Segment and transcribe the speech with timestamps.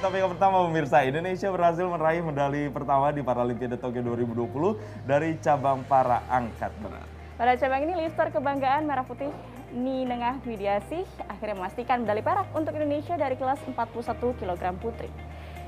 [0.00, 5.84] topik yang pertama pemirsa, Indonesia berhasil meraih medali pertama di Paralimpiade Tokyo 2020 dari cabang
[5.84, 7.04] para angkat berat.
[7.36, 9.28] Pada cabang ini lifter kebanggaan Merah Putih
[9.76, 15.12] Ninengah Widiasih akhirnya memastikan medali perak untuk Indonesia dari kelas 41 kg putri.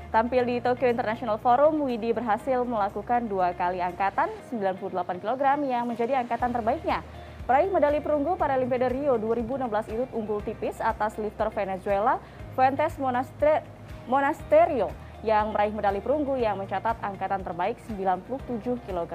[0.09, 6.25] Tampil di Tokyo International Forum, Widi berhasil melakukan dua kali angkatan 98 kg yang menjadi
[6.25, 7.05] angkatan terbaiknya.
[7.45, 12.17] Peraih medali perunggu Paralimpiade Rio 2016 itu unggul tipis atas lifter Venezuela
[12.57, 12.97] Fuentes
[14.03, 14.91] Monasterio
[15.23, 19.13] yang meraih medali perunggu yang mencatat angkatan terbaik 97 kg.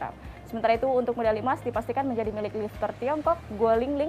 [0.48, 4.08] Sementara itu untuk medali emas dipastikan menjadi milik lifter Tiongkok Guo Lingling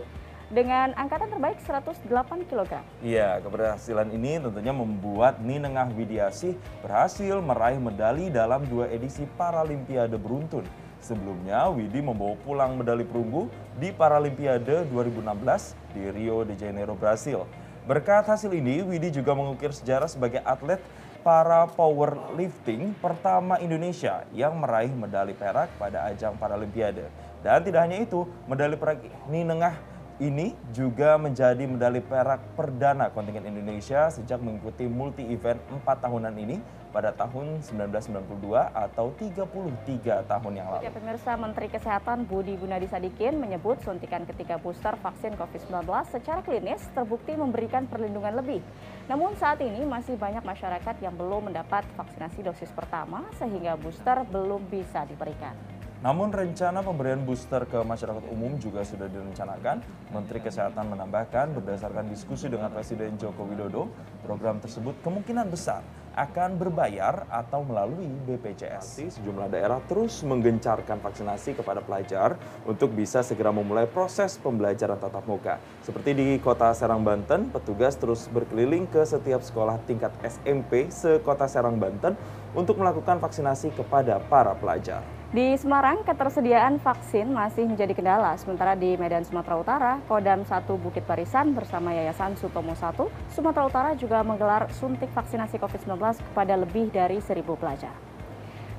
[0.49, 2.79] dengan angkatan terbaik 108 kg.
[3.03, 10.63] Iya, keberhasilan ini tentunya membuat Ninengah Widiasih berhasil meraih medali dalam dua edisi Paralimpiade beruntun.
[10.99, 17.43] Sebelumnya, Widi membawa pulang medali perunggu di Paralimpiade 2016 di Rio de Janeiro, Brasil.
[17.89, 20.77] Berkat hasil ini, Widi juga mengukir sejarah sebagai atlet
[21.25, 27.09] para powerlifting pertama Indonesia yang meraih medali perak pada ajang Paralimpiade.
[27.41, 29.73] Dan tidak hanya itu, medali perak Ninengah
[30.19, 36.59] ini juga menjadi medali perak perdana kontingen Indonesia sejak mengikuti multi event 4 tahunan ini
[36.91, 38.27] pada tahun 1992
[38.75, 40.83] atau 33 tahun yang lalu.
[40.83, 46.83] Ya, pemirsa Menteri Kesehatan Budi Gunadi Sadikin menyebut suntikan ketiga booster vaksin COVID-19 secara klinis
[46.91, 48.59] terbukti memberikan perlindungan lebih.
[49.07, 54.67] Namun saat ini masih banyak masyarakat yang belum mendapat vaksinasi dosis pertama sehingga booster belum
[54.67, 55.78] bisa diberikan.
[55.99, 59.83] Namun rencana pemberian booster ke masyarakat umum juga sudah direncanakan.
[60.15, 63.91] Menteri Kesehatan menambahkan berdasarkan diskusi dengan Presiden Joko Widodo,
[64.23, 65.83] program tersebut kemungkinan besar
[66.15, 69.11] akan berbayar atau melalui BPJS.
[69.11, 75.59] Sejumlah daerah terus menggencarkan vaksinasi kepada pelajar untuk bisa segera memulai proses pembelajaran tatap muka.
[75.83, 81.75] Seperti di kota Serang, Banten, petugas terus berkeliling ke setiap sekolah tingkat SMP se-kota Serang,
[81.75, 82.15] Banten
[82.55, 85.18] untuk melakukan vaksinasi kepada para pelajar.
[85.29, 88.33] Di Semarang, ketersediaan vaksin masih menjadi kendala.
[88.41, 92.97] Sementara di Medan, Sumatera Utara, Kodam 1 Bukit Barisan bersama Yayasan Sutomo 1,
[93.29, 97.93] Sumatera Utara juga menggelar suntik vaksinasi COVID-19 kepada lebih dari 1.000 pelajar.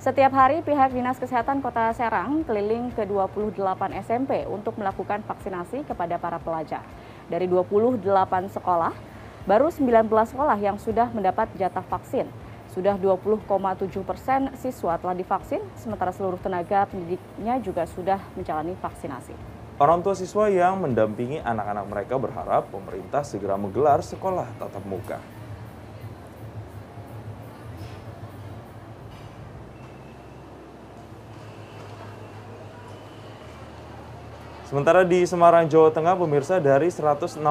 [0.02, 3.54] Setiap hari, pihak Dinas Kesehatan Kota Serang keliling ke 28
[4.02, 6.82] SMP untuk melakukan vaksinasi kepada para pelajar.
[7.30, 8.02] Dari 28
[8.50, 8.90] sekolah,
[9.46, 10.02] baru 19
[10.34, 12.26] sekolah yang sudah mendapat jatah vaksin.
[12.70, 13.42] Sudah 20,7
[14.06, 19.34] persen siswa telah divaksin, sementara seluruh tenaga pendidiknya juga sudah menjalani vaksinasi.
[19.80, 25.39] Orang tua siswa yang mendampingi anak-anak mereka berharap pemerintah segera menggelar sekolah tatap muka.
[34.70, 37.42] Sementara di Semarang, Jawa Tengah, pemirsa dari 166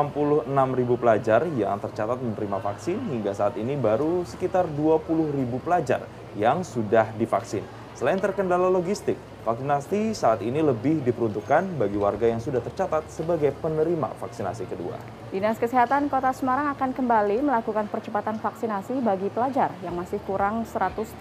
[0.71, 6.07] ribu pelajar yang tercatat menerima vaksin hingga saat ini baru sekitar 20 ribu pelajar
[6.39, 7.59] yang sudah divaksin.
[7.91, 14.15] Selain terkendala logistik, vaksinasi saat ini lebih diperuntukkan bagi warga yang sudah tercatat sebagai penerima
[14.15, 14.95] vaksinasi kedua.
[15.27, 21.19] Dinas Kesehatan Kota Semarang akan kembali melakukan percepatan vaksinasi bagi pelajar yang masih kurang 130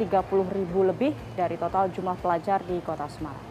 [0.54, 3.47] ribu lebih dari total jumlah pelajar di Kota Semarang.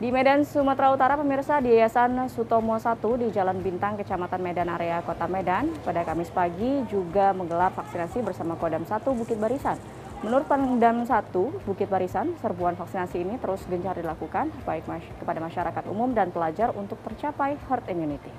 [0.00, 5.04] Di Medan, Sumatera Utara, pemirsa di Yayasan Sutomo 1 di Jalan Bintang, Kecamatan Medan area
[5.04, 9.76] Kota Medan, pada Kamis pagi juga menggelar vaksinasi bersama Kodam 1 Bukit Barisan.
[10.24, 15.84] Menurut Pangdam 1 Bukit Barisan, serbuan vaksinasi ini terus gencar dilakukan baik mas kepada masyarakat
[15.92, 18.32] umum dan pelajar untuk tercapai herd immunity.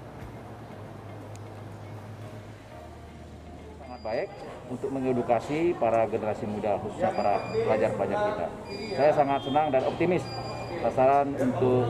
[3.86, 4.34] Sangat baik
[4.66, 8.46] untuk mengedukasi para generasi muda, khususnya para pelajar-pelajar kita.
[8.98, 10.26] Saya sangat senang dan optimis
[10.82, 11.86] sasaran untuk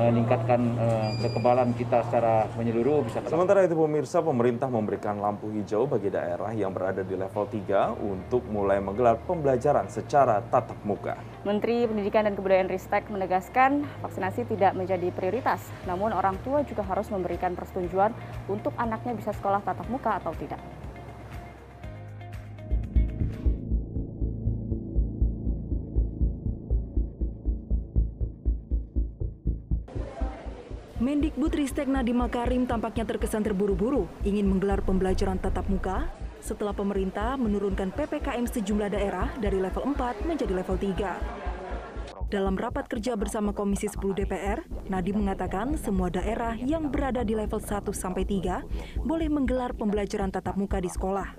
[0.00, 6.08] meningkatkan uh, kekebalan kita secara menyeluruh bisa Sementara itu pemirsa pemerintah memberikan lampu hijau bagi
[6.08, 11.20] daerah yang berada di level 3 untuk mulai menggelar pembelajaran secara tatap muka.
[11.44, 17.08] Menteri Pendidikan dan Kebudayaan Ristek menegaskan vaksinasi tidak menjadi prioritas, namun orang tua juga harus
[17.12, 18.16] memberikan persetujuan
[18.48, 20.60] untuk anaknya bisa sekolah tatap muka atau tidak.
[31.00, 36.12] Mendikbud-Ristek Nadiem Makarim tampaknya terkesan terburu-buru ingin menggelar pembelajaran tatap muka
[36.44, 42.28] setelah pemerintah menurunkan PPKM sejumlah daerah dari level 4 menjadi level 3.
[42.28, 44.60] Dalam rapat kerja bersama Komisi 10 DPR,
[44.92, 50.60] Nadiem mengatakan semua daerah yang berada di level 1 sampai 3 boleh menggelar pembelajaran tatap
[50.60, 51.32] muka di sekolah.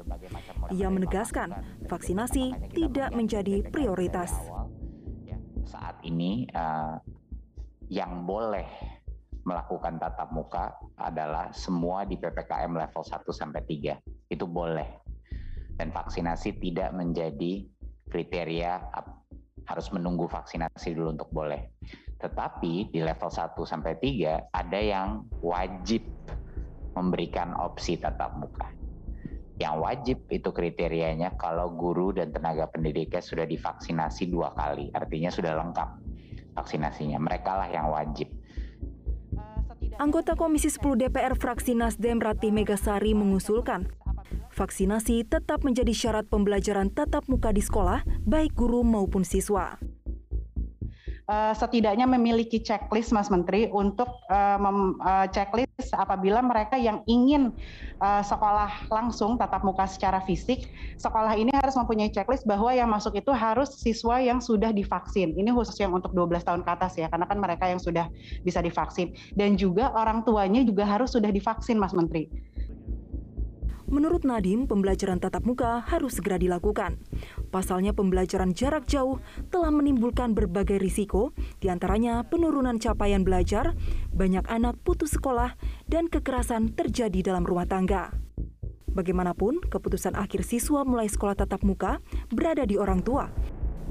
[0.74, 1.54] Ia menegaskan
[1.86, 4.34] vaksinasi tidak menjadi prioritas.
[5.70, 6.98] Saat ini uh,
[7.94, 8.91] yang boleh
[9.44, 13.98] melakukan tatap muka adalah semua di PPKM level 1 sampai 3.
[14.30, 15.02] Itu boleh.
[15.76, 17.66] Dan vaksinasi tidak menjadi
[18.12, 18.92] kriteria
[19.66, 21.74] harus menunggu vaksinasi dulu untuk boleh.
[22.22, 26.06] Tetapi di level 1 sampai 3 ada yang wajib
[26.94, 28.68] memberikan opsi tatap muka.
[29.62, 35.54] Yang wajib itu kriterianya kalau guru dan tenaga pendidiknya sudah divaksinasi dua kali, artinya sudah
[35.54, 35.90] lengkap
[36.58, 37.22] vaksinasinya.
[37.22, 38.41] Mereka lah yang wajib.
[40.00, 43.90] Anggota Komisi 10 DPR fraksi Nasdem Rati Megasari mengusulkan
[44.52, 49.80] vaksinasi tetap menjadi syarat pembelajaran tatap muka di sekolah, baik guru maupun siswa.
[51.32, 57.56] Uh, setidaknya memiliki checklist, Mas Menteri, untuk uh, mem, uh, checklist apabila mereka yang ingin
[58.04, 60.68] uh, sekolah langsung tatap muka secara fisik,
[61.00, 65.32] sekolah ini harus mempunyai checklist bahwa yang masuk itu harus siswa yang sudah divaksin.
[65.32, 68.12] Ini khusus yang untuk 12 tahun ke atas ya, karena kan mereka yang sudah
[68.44, 69.16] bisa divaksin.
[69.32, 72.28] Dan juga orang tuanya juga harus sudah divaksin, Mas Menteri.
[73.92, 76.96] Menurut Nadim, pembelajaran tatap muka harus segera dilakukan.
[77.52, 79.20] Pasalnya pembelajaran jarak jauh
[79.52, 83.76] telah menimbulkan berbagai risiko, di antaranya penurunan capaian belajar,
[84.16, 85.60] banyak anak putus sekolah,
[85.92, 88.16] dan kekerasan terjadi dalam rumah tangga.
[88.96, 92.00] Bagaimanapun, keputusan akhir siswa mulai sekolah tatap muka
[92.32, 93.28] berada di orang tua,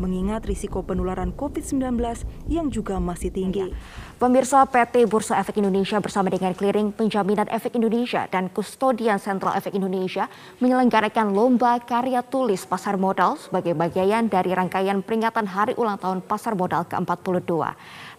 [0.00, 2.00] mengingat risiko penularan COVID-19
[2.48, 3.76] yang juga masih tinggi.
[4.16, 9.76] Pemirsa PT Bursa Efek Indonesia bersama dengan Clearing Penjaminan Efek Indonesia dan Kustodian Sentral Efek
[9.76, 10.32] Indonesia
[10.64, 16.56] menyelenggarakan lomba karya tulis pasar modal sebagai bagian dari rangkaian peringatan hari ulang tahun pasar
[16.56, 17.52] modal ke-42.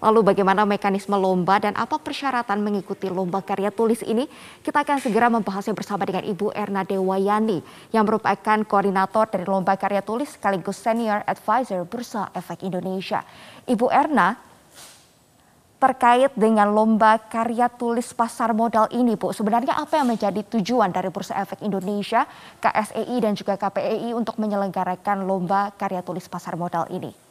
[0.02, 4.26] Lalu bagaimana mekanisme lomba dan apa persyaratan mengikuti lomba karya tulis ini?
[4.66, 7.62] Kita akan segera membahasnya bersama dengan Ibu Erna Dewayani
[7.94, 13.22] yang merupakan koordinator dari lomba karya tulis sekaligus senior advisor Bursa Efek Indonesia.
[13.70, 14.42] Ibu Erna,
[15.82, 19.34] terkait dengan lomba karya tulis pasar modal ini, Bu.
[19.34, 22.26] Sebenarnya apa yang menjadi tujuan dari Bursa Efek Indonesia,
[22.58, 27.31] KSEI dan juga KPEI untuk menyelenggarakan lomba karya tulis pasar modal ini?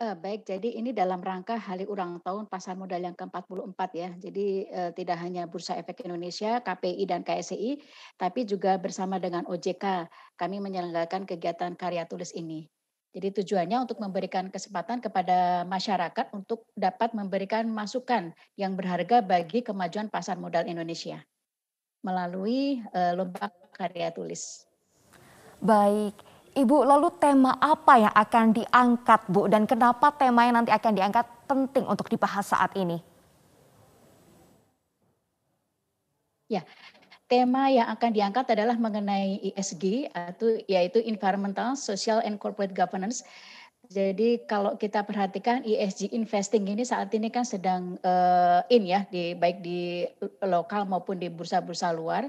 [0.00, 4.08] Uh, baik, jadi ini dalam rangka hari ulang tahun pasar modal yang ke-44 ya.
[4.16, 7.76] Jadi uh, tidak hanya Bursa Efek Indonesia, KPI dan KSI,
[8.16, 10.08] tapi juga bersama dengan OJK
[10.40, 12.64] kami menyelenggarakan kegiatan karya tulis ini.
[13.12, 20.08] Jadi tujuannya untuk memberikan kesempatan kepada masyarakat untuk dapat memberikan masukan yang berharga bagi kemajuan
[20.08, 21.20] pasar modal Indonesia
[22.00, 24.64] melalui uh, lomba karya tulis.
[25.60, 26.16] Baik,
[26.50, 29.46] Ibu, lalu tema apa yang akan diangkat, Bu?
[29.46, 32.98] Dan kenapa tema yang nanti akan diangkat penting untuk dibahas saat ini?
[36.50, 36.66] Ya,
[37.30, 43.22] tema yang akan diangkat adalah mengenai ESG, atau yaitu Environmental, Social, and Corporate Governance.
[43.86, 49.38] Jadi kalau kita perhatikan ESG investing ini saat ini kan sedang uh, in ya, di,
[49.38, 50.02] baik di
[50.42, 52.26] lokal maupun di bursa-bursa luar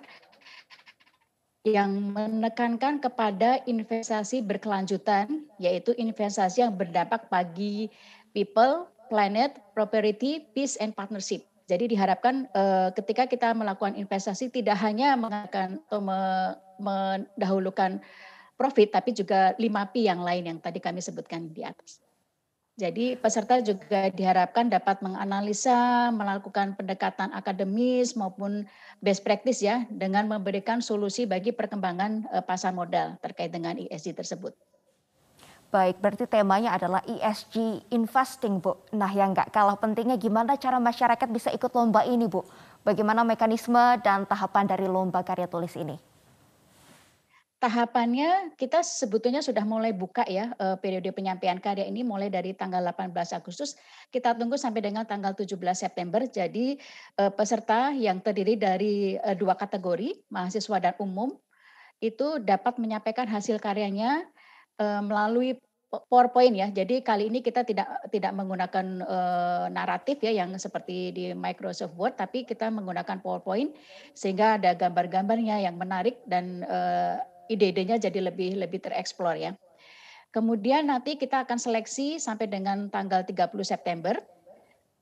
[1.62, 7.94] yang menekankan kepada investasi berkelanjutan, yaitu investasi yang berdampak bagi
[8.34, 11.46] people, planet, property, peace, and partnership.
[11.70, 16.20] Jadi diharapkan uh, ketika kita melakukan investasi tidak hanya mengatakan atau me,
[16.82, 18.02] mendahulukan
[18.58, 22.02] profit, tapi juga 5P yang lain yang tadi kami sebutkan di atas.
[22.80, 28.64] Jadi peserta juga diharapkan dapat menganalisa, melakukan pendekatan akademis maupun
[29.04, 34.56] best practice ya dengan memberikan solusi bagi perkembangan eh, pasar modal terkait dengan ESG tersebut.
[35.72, 38.76] Baik, berarti temanya adalah ESG investing, Bu.
[38.92, 42.44] Nah, yang nggak kalah pentingnya gimana cara masyarakat bisa ikut lomba ini, Bu?
[42.84, 46.11] Bagaimana mekanisme dan tahapan dari lomba karya tulis ini?
[47.62, 52.82] Tahapannya kita sebetulnya sudah mulai buka ya uh, periode penyampaian karya ini mulai dari tanggal
[52.82, 53.78] 18 Agustus.
[54.10, 56.26] Kita tunggu sampai dengan tanggal 17 September.
[56.26, 56.82] Jadi
[57.22, 61.38] uh, peserta yang terdiri dari uh, dua kategori, mahasiswa dan umum,
[62.02, 64.26] itu dapat menyampaikan hasil karyanya
[64.82, 65.62] melalui
[66.10, 66.66] PowerPoint ya.
[66.74, 69.06] Jadi kali ini kita tidak tidak menggunakan
[69.70, 73.70] naratif ya yang seperti di Microsoft Word, tapi kita menggunakan PowerPoint
[74.18, 76.66] sehingga ada gambar-gambarnya yang menarik dan
[77.52, 79.52] ide-idenya jadi lebih lebih tereksplor ya.
[80.32, 84.16] Kemudian nanti kita akan seleksi sampai dengan tanggal 30 September.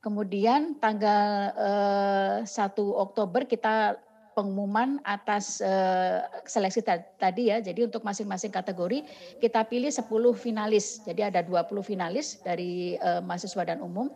[0.02, 3.94] Kemudian tanggal eh, 1 Oktober kita
[4.34, 6.82] pengumuman atas eh, seleksi
[7.20, 7.62] tadi ya.
[7.62, 9.06] Jadi untuk masing-masing kategori
[9.38, 10.98] kita pilih 10 finalis.
[11.06, 14.10] Jadi ada 20 finalis dari eh, mahasiswa dan umum.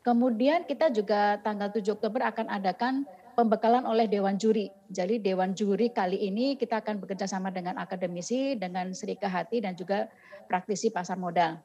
[0.00, 3.04] Kemudian kita juga tanggal 7 Oktober akan adakan
[3.36, 4.72] pembekalan oleh Dewan Juri.
[4.88, 9.76] Jadi Dewan Juri kali ini kita akan bekerja sama dengan akademisi, dengan Sri Kehati dan
[9.76, 10.08] juga
[10.48, 11.60] praktisi pasar modal.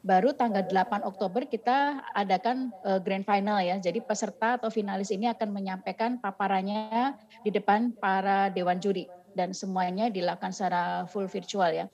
[0.00, 3.76] baru tanggal 8 Oktober kita adakan uh, grand final ya.
[3.76, 7.12] Jadi peserta atau finalis ini akan menyampaikan paparannya
[7.44, 9.04] di depan para dewan juri
[9.36, 11.84] dan semuanya dilakukan secara full virtual ya.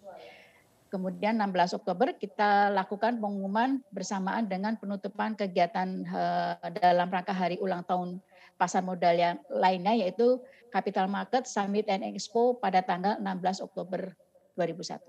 [0.86, 7.82] Kemudian 16 Oktober kita lakukan pengumuman bersamaan dengan penutupan kegiatan uh, dalam rangka hari ulang
[7.82, 8.22] tahun
[8.56, 10.40] pasar modal yang lainnya yaitu
[10.72, 14.12] Capital Market Summit and Expo pada tanggal 16 Oktober
[14.56, 15.00] 2001.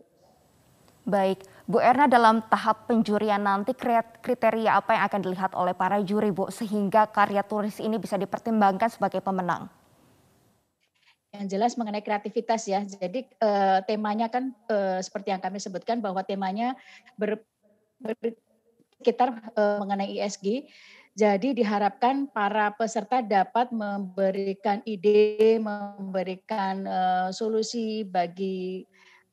[1.07, 3.71] Baik, Bu Erna dalam tahap penjurian nanti
[4.19, 8.91] kriteria apa yang akan dilihat oleh para juri Bu sehingga karya tulis ini bisa dipertimbangkan
[8.91, 9.71] sebagai pemenang?
[11.31, 12.83] Yang jelas mengenai kreativitas ya.
[12.83, 16.75] Jadi eh, temanya kan eh, seperti yang kami sebutkan bahwa temanya
[17.15, 17.39] ber,
[18.03, 20.67] berkitar eh, mengenai ISG.
[21.17, 28.85] Jadi diharapkan para peserta dapat memberikan ide, memberikan uh, solusi bagi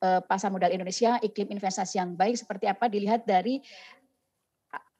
[0.04, 3.64] Eh, pasar modal Indonesia, iklim investasi yang baik seperti apa dilihat dari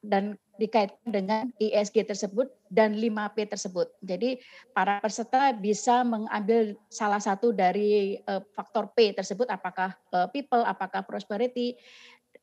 [0.01, 3.85] dan dikaitkan dengan ISG tersebut dan 5P tersebut.
[4.01, 4.41] Jadi
[4.73, 11.05] para peserta bisa mengambil salah satu dari uh, faktor P tersebut apakah uh, people, apakah
[11.05, 11.77] prosperity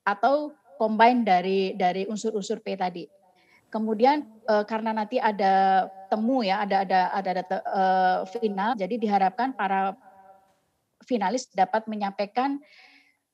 [0.06, 3.21] atau combine dari dari unsur-unsur P tadi.
[3.72, 9.56] Kemudian uh, karena nanti ada temu ya, ada ada ada, ada uh, final, jadi diharapkan
[9.56, 9.96] para
[11.08, 12.60] finalis dapat menyampaikan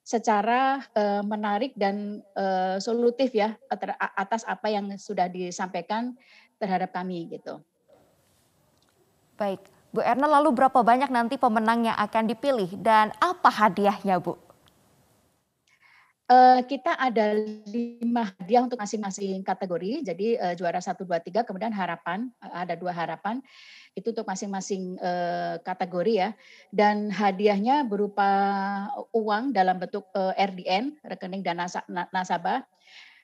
[0.07, 3.59] secara uh, menarik dan uh, solutif ya
[4.16, 6.16] atas apa yang sudah disampaikan
[6.57, 7.61] terhadap kami gitu.
[9.37, 9.61] Baik,
[9.92, 14.47] Bu Erna lalu berapa banyak nanti pemenang yang akan dipilih dan apa hadiahnya Bu?
[16.28, 17.32] Uh, kita ada
[17.73, 20.04] lima hadiah untuk masing-masing kategori.
[20.12, 23.40] Jadi uh, juara satu, dua, tiga, kemudian harapan ada dua harapan
[23.97, 26.30] itu untuk masing-masing uh, kategori ya.
[26.68, 28.28] Dan hadiahnya berupa
[29.16, 31.64] uang dalam bentuk uh, RDN (rekening dana
[32.12, 32.61] nasabah)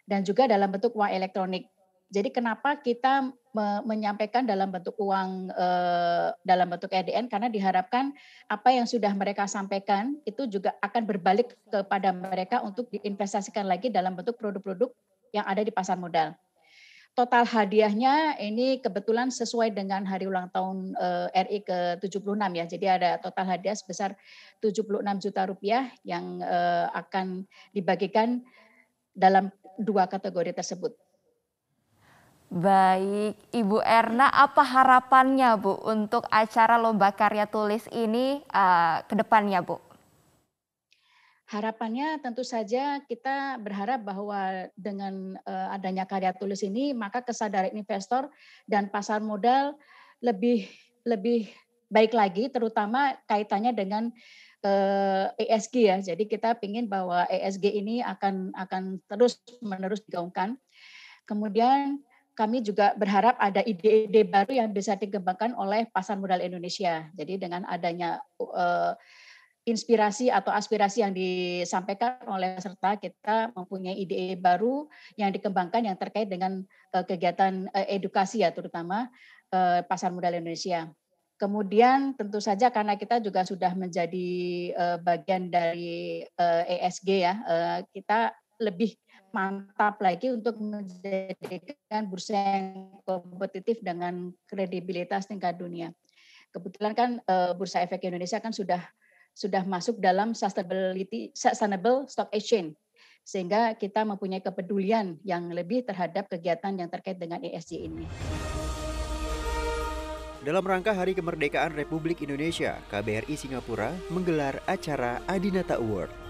[0.09, 1.69] dan juga dalam bentuk uang elektronik.
[2.13, 8.13] Jadi kenapa kita me menyampaikan dalam bentuk uang eh, dalam bentuk EDN karena diharapkan
[8.51, 14.19] apa yang sudah mereka sampaikan itu juga akan berbalik kepada mereka untuk diinvestasikan lagi dalam
[14.19, 14.91] bentuk produk-produk
[15.35, 16.35] yang ada di pasar modal.
[17.15, 22.65] Total hadiahnya ini kebetulan sesuai dengan hari ulang tahun eh, RI ke-76 ya.
[22.67, 24.19] Jadi ada total hadiah sebesar
[24.59, 28.43] 76 juta rupiah yang eh, akan dibagikan
[29.15, 31.04] dalam dua kategori tersebut.
[32.53, 39.65] Baik, Ibu Erna, apa harapannya Bu untuk acara lomba karya tulis ini uh, ke depannya
[39.65, 39.81] Bu?
[41.45, 48.33] Harapannya tentu saja kita berharap bahwa dengan uh, adanya karya tulis ini maka kesadaran investor
[48.65, 49.77] dan pasar modal
[50.25, 50.65] lebih
[51.05, 51.53] lebih
[51.93, 54.09] baik lagi terutama kaitannya dengan
[54.65, 55.97] uh, eh, ESG ya.
[56.01, 60.57] Jadi kita ingin bahwa ESG ini akan akan terus menerus digaungkan.
[61.29, 62.01] Kemudian
[62.35, 67.07] kami juga berharap ada ide-ide baru yang bisa dikembangkan oleh pasar modal Indonesia.
[67.15, 68.93] Jadi dengan adanya uh,
[69.65, 76.29] inspirasi atau aspirasi yang disampaikan oleh peserta, kita mempunyai ide baru yang dikembangkan yang terkait
[76.29, 76.61] dengan
[76.93, 79.09] uh, kegiatan uh, edukasi ya, terutama
[79.55, 80.91] uh, pasar modal Indonesia.
[81.35, 84.31] Kemudian tentu saja karena kita juga sudah menjadi
[84.75, 88.95] uh, bagian dari uh, ESG ya, uh, kita lebih
[89.35, 95.91] mantap lagi untuk menjadikan bursa yang kompetitif dengan kredibilitas tingkat dunia.
[96.55, 98.79] Kebetulan kan uh, Bursa Efek Indonesia kan sudah
[99.35, 102.79] sudah masuk dalam sustainability sustainable stock exchange
[103.27, 108.07] sehingga kita mempunyai kepedulian yang lebih terhadap kegiatan yang terkait dengan ESG ini.
[110.45, 116.24] Dalam rangka Hari Kemerdekaan Republik Indonesia, KBRI Singapura menggelar acara Adinata Award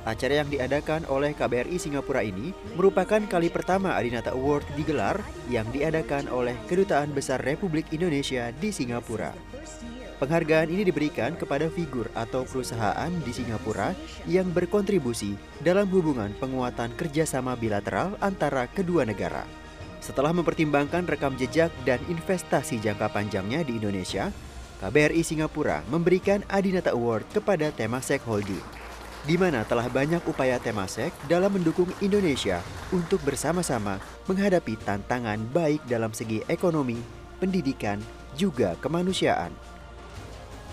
[0.00, 5.20] Acara yang diadakan oleh KBRI Singapura ini merupakan kali pertama Adinata Award digelar
[5.52, 9.36] yang diadakan oleh Kedutaan Besar Republik Indonesia di Singapura.
[10.16, 13.92] Penghargaan ini diberikan kepada figur atau perusahaan di Singapura
[14.24, 19.44] yang berkontribusi dalam hubungan penguatan kerjasama bilateral antara kedua negara.
[20.00, 24.32] Setelah mempertimbangkan rekam jejak dan investasi jangka panjangnya di Indonesia,
[24.80, 28.79] KBRI Singapura memberikan Adinata Award kepada Temasek Holding
[29.28, 36.12] di mana telah banyak upaya Temasek dalam mendukung Indonesia untuk bersama-sama menghadapi tantangan baik dalam
[36.16, 36.96] segi ekonomi,
[37.36, 38.00] pendidikan,
[38.32, 39.52] juga kemanusiaan.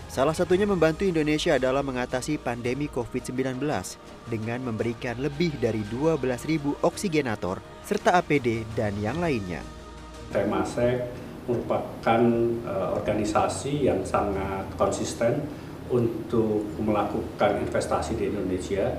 [0.08, 3.60] Salah satunya membantu Indonesia dalam mengatasi pandemi COVID-19
[4.32, 9.62] dengan memberikan lebih dari 12.000 oksigenator serta APD dan yang lainnya.
[10.32, 11.12] Temasek
[11.46, 12.22] merupakan
[12.68, 15.44] uh, organisasi yang sangat konsisten
[15.92, 18.98] untuk melakukan investasi di Indonesia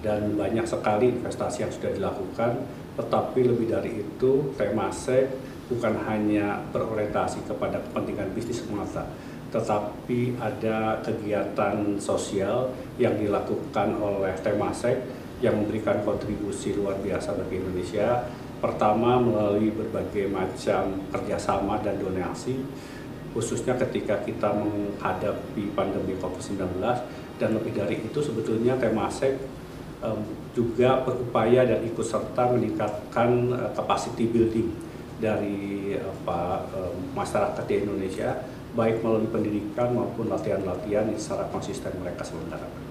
[0.00, 2.52] dan banyak sekali investasi yang sudah dilakukan
[2.96, 5.28] tetapi lebih dari itu Temasek
[5.70, 9.04] bukan hanya berorientasi kepada kepentingan bisnis semata
[9.50, 14.96] tetapi ada kegiatan sosial yang dilakukan oleh Temasek
[15.42, 18.28] yang memberikan kontribusi luar biasa bagi Indonesia.
[18.60, 22.60] Pertama melalui berbagai macam kerjasama dan donasi
[23.30, 26.82] khususnya ketika kita menghadapi pandemi COVID-19
[27.38, 29.38] dan lebih dari itu sebetulnya Temasek
[30.02, 30.20] um,
[30.50, 34.68] juga berupaya dan ikut serta meningkatkan uh, capacity building
[35.22, 38.34] dari apa um, masyarakat di Indonesia
[38.74, 42.82] baik melalui pendidikan maupun latihan-latihan secara konsisten mereka selenggarakan.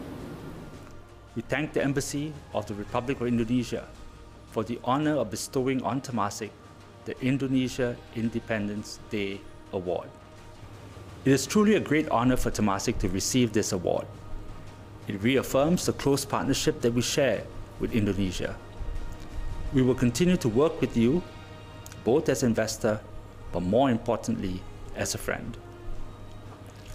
[1.37, 3.87] We thank the Embassy of the Republic of Indonesia
[4.51, 6.51] for the honor of bestowing on Temasek
[7.07, 9.39] the Indonesia Independence Day
[9.71, 10.09] Award.
[11.29, 14.07] It is truly a great honor for Temasek to receive this award.
[15.07, 17.43] It reaffirms the close partnership that we share
[17.79, 18.55] with Indonesia.
[19.71, 21.21] We will continue to work with you,
[22.03, 22.99] both as investor,
[23.51, 24.63] but more importantly,
[24.95, 25.55] as a friend.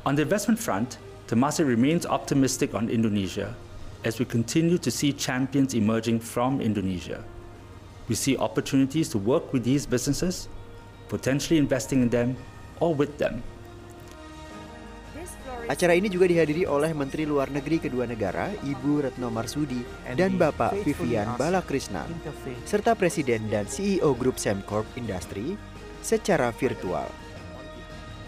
[0.04, 0.98] On the investment front,
[1.28, 3.54] Temasek remains optimistic on Indonesia
[4.02, 7.22] as we continue to see champions emerging from Indonesia.
[8.08, 10.48] We see opportunities to work with these businesses,
[11.06, 12.36] potentially investing in them
[12.80, 13.40] or with them
[15.64, 19.80] Acara ini juga dihadiri oleh Menteri Luar Negeri kedua negara, Ibu Retno Marsudi
[20.12, 22.04] dan Bapak Vivian Balakrishna,
[22.68, 25.56] serta Presiden dan CEO Grup Semcorp Industri
[26.04, 27.08] secara virtual.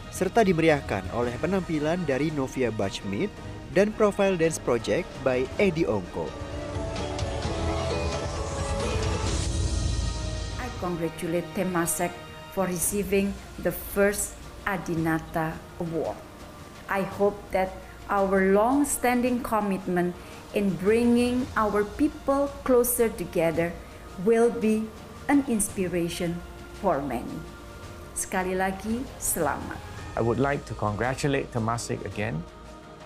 [0.09, 3.29] Serta dimeriahkan oleh penampilan dari Novia Bachmit
[3.77, 6.25] dan Profile Dance Project by Edi Ongko.
[10.57, 12.17] I congratulate Temasek
[12.57, 14.33] for receiving the first
[14.65, 15.53] Adinata
[15.85, 16.17] Award.
[16.89, 17.73] I hope that
[18.09, 20.15] our long-standing commitment
[20.55, 23.73] in bringing our people closer together
[24.25, 24.89] will be
[25.29, 26.41] an inspiration
[26.81, 27.37] for many.
[28.17, 29.77] Sekali lagi, selamat.
[30.17, 32.41] I would like to congratulate Temasek again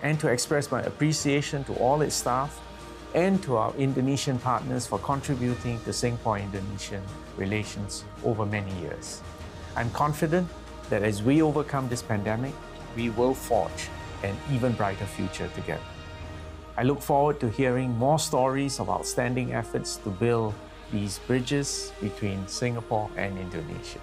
[0.07, 2.61] and to express my appreciation to all its staff
[3.15, 7.03] and to our Indonesian partners for contributing to Singapore-Indonesian
[7.37, 9.19] relations over many years.
[9.75, 10.47] I'm confident
[10.91, 12.55] that as we overcome this pandemic,
[12.97, 13.89] we will forge
[14.23, 15.83] an even brighter future together.
[16.77, 20.55] I look forward to hearing more stories of outstanding efforts to build
[20.93, 24.01] these bridges between Singapore and Indonesia.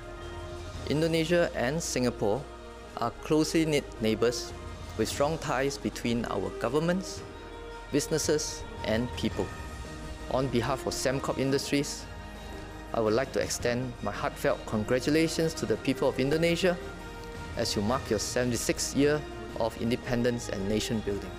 [0.89, 2.41] Indonesia and Singapore
[2.97, 4.53] are closely knit neighbors
[4.97, 7.21] with strong ties between our governments,
[7.91, 9.45] businesses, and people.
[10.31, 12.05] On behalf of Semcorp Industries,
[12.93, 16.77] I would like to extend my heartfelt congratulations to the people of Indonesia
[17.57, 19.21] as you mark your 76th year
[19.59, 21.31] of independence and nation building.